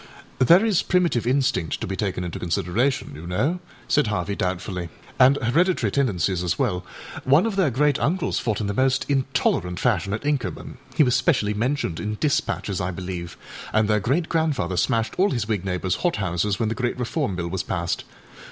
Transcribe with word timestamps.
â 0.39 0.47
âThere 0.47 0.65
is 0.65 0.81
primitive 0.81 1.27
instinct 1.27 1.79
to 1.79 1.85
be 1.85 1.95
taken 1.95 2.23
into 2.23 2.39
consideration, 2.39 3.11
you 3.13 3.27
know,â 3.27 3.59
said 3.87 4.07
Harvey 4.07 4.35
doubtfully, 4.35 4.89
âand 5.19 5.39
hereditary 5.43 5.91
tendencies 5.91 6.41
as 6.41 6.57
well. 6.57 6.83
One 7.23 7.45
of 7.45 7.55
their 7.55 7.69
great 7.69 7.99
uncles 7.99 8.39
fought 8.39 8.59
in 8.59 8.65
the 8.65 8.73
most 8.73 9.07
intolerant 9.07 9.79
fashion 9.79 10.11
at 10.13 10.21
Inkermanâhe 10.23 11.05
was 11.05 11.13
specially 11.15 11.53
mentioned 11.53 11.99
in 11.99 12.17
dispatches, 12.19 12.81
I 12.81 12.91
believeâand 12.91 13.85
their 13.85 13.99
great 13.99 14.27
grandfather 14.27 14.75
smashed 14.75 15.13
all 15.19 15.29
his 15.29 15.47
Whig 15.47 15.63
neighboursâ 15.65 15.97
hot 15.97 16.15
houses 16.15 16.57
when 16.59 16.69
the 16.69 16.73
great 16.73 16.97
Reform 16.97 17.35
Bill 17.35 17.49
was 17.49 17.61
passed. 17.61 18.03